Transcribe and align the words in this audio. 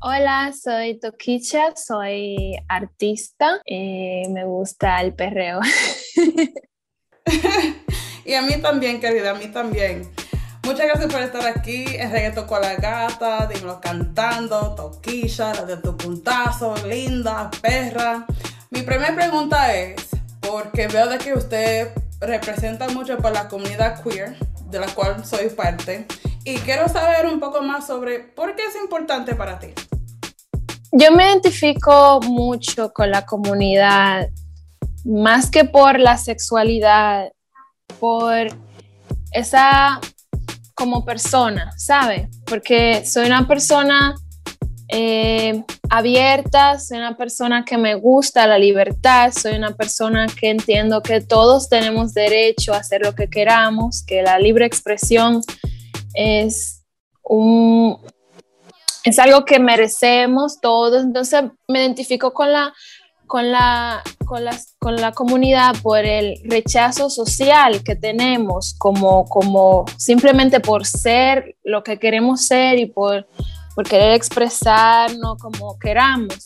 Hola, 0.00 0.52
soy 0.52 1.00
Toquicha, 1.00 1.74
soy 1.74 2.54
artista, 2.68 3.60
y 3.64 4.28
me 4.28 4.44
gusta 4.44 5.00
el 5.00 5.12
perreo. 5.12 5.58
y 8.24 8.34
a 8.34 8.42
mí 8.42 8.62
también, 8.62 9.00
querida, 9.00 9.30
a 9.30 9.34
mí 9.34 9.48
también. 9.48 10.08
Muchas 10.62 10.86
gracias 10.86 11.12
por 11.12 11.20
estar 11.20 11.44
aquí 11.48 11.84
en 11.96 12.12
Reggaeton 12.12 12.46
con 12.46 12.60
la 12.60 12.76
Gata, 12.76 13.48
dímelo 13.48 13.80
cantando, 13.80 14.76
Toquilla, 14.76 15.52
la 15.54 15.62
de 15.62 15.78
tu 15.78 15.96
puntazo, 15.96 16.76
linda, 16.86 17.50
perra. 17.60 18.24
Mi 18.70 18.82
primera 18.82 19.12
pregunta 19.16 19.74
es, 19.74 20.10
porque 20.40 20.86
veo 20.86 21.08
de 21.08 21.18
que 21.18 21.34
usted 21.34 21.90
representa 22.20 22.88
mucho 22.90 23.18
para 23.18 23.42
la 23.42 23.48
comunidad 23.48 24.00
queer, 24.04 24.36
de 24.70 24.78
la 24.78 24.86
cual 24.94 25.24
soy 25.24 25.48
parte, 25.48 26.06
y 26.44 26.56
quiero 26.58 26.88
saber 26.88 27.26
un 27.26 27.40
poco 27.40 27.62
más 27.62 27.84
sobre 27.84 28.20
por 28.20 28.54
qué 28.54 28.64
es 28.64 28.76
importante 28.76 29.34
para 29.34 29.58
ti. 29.58 29.74
Yo 30.92 31.12
me 31.12 31.24
identifico 31.24 32.20
mucho 32.22 32.92
con 32.92 33.10
la 33.10 33.26
comunidad, 33.26 34.28
más 35.04 35.50
que 35.50 35.64
por 35.64 36.00
la 36.00 36.16
sexualidad, 36.16 37.30
por 38.00 38.48
esa 39.32 40.00
como 40.74 41.04
persona, 41.04 41.72
¿sabe? 41.76 42.30
Porque 42.46 43.04
soy 43.04 43.26
una 43.26 43.46
persona 43.46 44.14
eh, 44.90 45.62
abierta, 45.90 46.78
soy 46.78 46.98
una 46.98 47.16
persona 47.16 47.64
que 47.64 47.76
me 47.76 47.94
gusta 47.94 48.46
la 48.46 48.58
libertad, 48.58 49.32
soy 49.32 49.56
una 49.56 49.74
persona 49.74 50.26
que 50.26 50.48
entiendo 50.48 51.02
que 51.02 51.20
todos 51.20 51.68
tenemos 51.68 52.14
derecho 52.14 52.72
a 52.72 52.78
hacer 52.78 53.02
lo 53.02 53.14
que 53.14 53.28
queramos, 53.28 54.02
que 54.06 54.22
la 54.22 54.38
libre 54.38 54.64
expresión 54.64 55.42
es 56.14 56.84
un, 57.22 57.98
es 59.08 59.18
algo 59.18 59.44
que 59.44 59.58
merecemos 59.58 60.60
todos, 60.60 61.02
entonces 61.02 61.44
me 61.68 61.80
identifico 61.80 62.32
con 62.32 62.52
la, 62.52 62.72
con 63.26 63.50
la, 63.50 64.02
con 64.24 64.44
con 64.78 64.96
la 64.96 65.12
comunidad 65.12 65.74
por 65.82 66.04
el 66.04 66.40
rechazo 66.44 67.10
social 67.10 67.82
que 67.82 67.96
tenemos, 67.96 68.74
como, 68.78 69.24
como 69.26 69.84
simplemente 69.96 70.60
por 70.60 70.86
ser 70.86 71.56
lo 71.64 71.82
que 71.82 71.98
queremos 71.98 72.46
ser 72.46 72.78
y 72.78 72.86
por, 72.86 73.26
por 73.74 73.88
querer 73.88 74.14
expresarnos 74.14 75.38
como 75.38 75.78
queramos. 75.78 76.38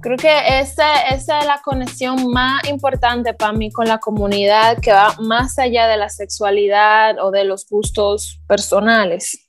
Creo 0.00 0.16
que 0.16 0.60
esa, 0.60 1.00
esa 1.08 1.40
es 1.40 1.46
la 1.46 1.60
conexión 1.64 2.30
más 2.30 2.68
importante 2.68 3.34
para 3.34 3.52
mí 3.52 3.72
con 3.72 3.88
la 3.88 3.98
comunidad 3.98 4.78
que 4.80 4.92
va 4.92 5.16
más 5.18 5.58
allá 5.58 5.88
de 5.88 5.96
la 5.96 6.08
sexualidad 6.08 7.16
o 7.20 7.32
de 7.32 7.44
los 7.44 7.66
gustos 7.68 8.40
personales. 8.46 9.47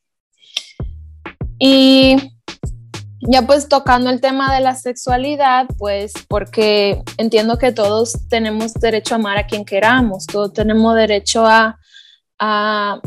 Y 1.60 2.16
ya 3.22 3.42
pues 3.42 3.68
tocando 3.68 4.10
el 4.10 4.22
tema 4.22 4.54
de 4.56 4.62
la 4.62 4.76
sexualidad, 4.76 5.68
pues 5.78 6.14
porque 6.28 7.04
entiendo 7.18 7.58
que 7.58 7.74
todos 7.74 8.14
tenemos 8.30 8.74
derecho 8.74 9.14
a 9.14 9.18
amar 9.18 9.38
a 9.38 9.46
quien 9.46 9.66
queramos, 9.66 10.26
todos 10.26 10.54
tenemos 10.54 10.96
derecho 10.96 11.46
a, 11.46 11.78
a, 12.40 13.02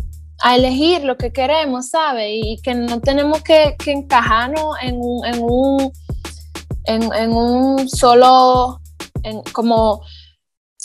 elegir 0.55 1.05
lo 1.05 1.17
que 1.17 1.33
queremos, 1.33 1.89
¿sabe? 1.89 2.35
Y 2.35 2.61
que 2.63 2.75
no 2.75 3.01
tenemos 3.01 3.43
que, 3.43 3.75
que 3.83 3.93
encajarnos 3.93 4.77
en 4.83 4.97
un, 5.01 5.25
en 5.25 5.43
un, 5.43 5.93
en, 6.85 7.33
un 7.33 7.89
solo, 7.89 8.81
en, 9.23 9.41
como 9.53 10.03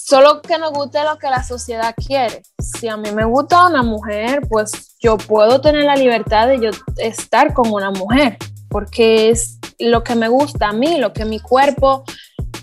solo 0.07 0.41
que 0.41 0.57
nos 0.57 0.71
guste 0.71 1.03
lo 1.03 1.17
que 1.17 1.29
la 1.29 1.43
sociedad 1.43 1.93
quiere. 1.95 2.41
Si 2.59 2.87
a 2.87 2.95
mí 2.95 3.11
me 3.11 3.25
gusta 3.25 3.67
una 3.67 3.83
mujer, 3.83 4.41
pues 4.47 4.95
yo 4.99 5.17
puedo 5.17 5.59
tener 5.59 5.83
la 5.83 5.97
libertad 5.97 6.47
de 6.47 6.59
yo 6.61 6.69
estar 6.97 7.53
con 7.53 7.73
una 7.73 7.91
mujer, 7.91 8.37
porque 8.69 9.29
es 9.29 9.59
lo 9.79 10.03
que 10.05 10.15
me 10.15 10.29
gusta 10.29 10.69
a 10.69 10.73
mí, 10.73 10.97
lo 10.97 11.11
que 11.11 11.25
mi 11.25 11.41
cuerpo 11.41 12.05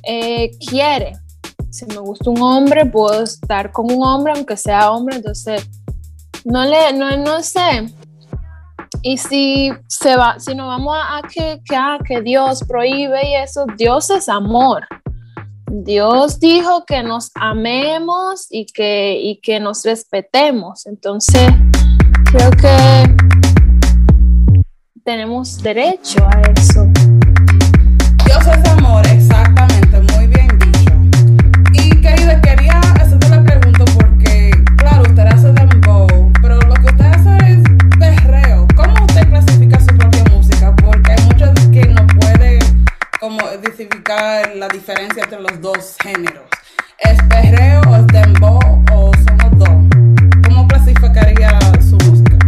eh, 0.05 0.53
quiere. 0.69 1.13
Si 1.71 1.85
me 1.87 1.99
gusta 1.99 2.31
un 2.31 2.41
hombre, 2.41 2.87
puedo 2.87 3.23
estar 3.23 3.73
con 3.73 3.93
un 3.93 4.03
hombre, 4.03 4.33
aunque 4.35 4.57
sea 4.57 4.91
hombre, 4.91 5.17
entonces 5.17 5.69
no 6.47 6.65
le, 6.65 6.95
no, 6.95 7.15
no 7.19 7.43
sé. 7.43 7.93
Y 9.03 9.19
si 9.19 9.71
se 9.87 10.17
va, 10.17 10.41
si 10.41 10.55
nos 10.55 10.67
vamos 10.67 10.97
a, 10.97 11.21
que, 11.29 11.61
que, 11.63 11.77
a, 11.77 11.99
que 12.03 12.23
Dios 12.23 12.65
prohíbe 12.67 13.29
y 13.29 13.35
eso, 13.35 13.67
Dios 13.77 14.09
es 14.09 14.31
amor. 14.31 14.87
Dios 15.83 16.39
dijo 16.39 16.85
que 16.87 17.03
nos 17.03 17.33
amemos 17.35 18.47
y 18.49 18.67
que, 18.67 19.19
y 19.21 19.41
que 19.41 19.59
nos 19.59 19.85
respetemos. 19.85 20.87
Entonces, 20.87 21.51
creo 22.31 22.51
que 22.53 23.17
tenemos 25.05 25.61
derecho 25.61 26.25
a 26.25 26.41
eso. 26.57 27.14
Identificar 43.75 44.55
la 44.55 44.69
diferencia 44.69 45.25
entre 45.25 45.41
los 45.41 45.61
dos 45.61 45.97
géneros. 46.03 46.45
¿Es 46.99 47.21
perreo 47.29 47.81
o 47.89 47.97
es 47.97 48.07
dembow 48.09 48.61
o 48.93 49.11
son 49.15 49.39
los 49.39 49.59
dos? 49.59 50.45
¿Cómo 50.45 50.69
clasificaría 50.69 51.59
su 51.81 51.97
música? 52.09 52.39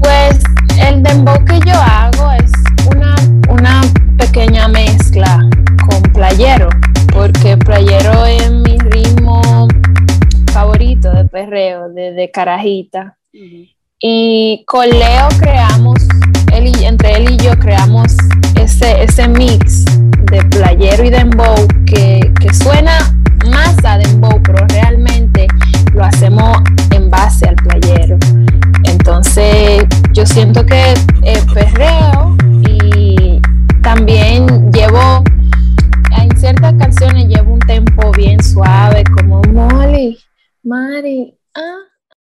Pues 0.00 0.40
el 0.80 1.02
dembow 1.02 1.44
que 1.44 1.60
yo 1.60 1.74
hago 1.74 2.32
es 2.32 2.50
una, 2.92 3.14
una 3.48 3.82
pequeña 4.18 4.66
mezcla 4.66 5.48
con 5.88 6.02
playero, 6.12 6.68
porque 7.12 7.56
playero 7.56 8.24
es 8.26 8.50
mi 8.50 8.76
ritmo 8.78 9.68
favorito 10.52 11.12
de 11.12 11.24
perreo, 11.26 11.88
de, 11.90 12.30
carajita. 12.32 13.16
Y 14.00 14.64
con 14.66 14.88
Leo 14.88 15.28
creamos, 15.38 16.00
él 16.52 16.66
y, 16.66 16.84
entre 16.84 17.16
él 17.16 17.30
y 17.32 17.36
yo 17.36 17.56
creamos 17.58 18.16
ese, 18.56 19.02
ese 19.02 19.28
mix 19.28 19.83
este 20.34 20.58
playero 20.58 21.04
y 21.04 21.10
dembow 21.10 21.68
que, 21.86 22.32
que 22.40 22.52
suena 22.52 22.98
más 23.50 23.76
a 23.84 23.98
dembow, 23.98 24.40
pero 24.42 24.66
realmente 24.68 25.46
lo 25.92 26.04
hacemos 26.04 26.58
en 26.90 27.10
base 27.10 27.46
al 27.46 27.56
playero. 27.56 28.18
Entonces, 28.84 29.84
yo 30.12 30.26
siento 30.26 30.64
que 30.64 30.94
eh, 31.22 31.42
perreo 31.52 32.36
y 32.62 33.40
también 33.82 34.72
llevo, 34.72 35.22
en 36.20 36.36
ciertas 36.36 36.74
canciones 36.74 37.28
llevo 37.28 37.54
un 37.54 37.60
tempo 37.60 38.10
bien 38.12 38.42
suave, 38.42 39.04
como 39.16 39.42
Molly, 39.42 40.18
Mari, 40.62 41.36
ah. 41.54 41.93